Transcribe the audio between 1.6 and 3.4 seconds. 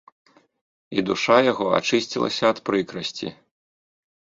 ачысцілася ад прыкрасці.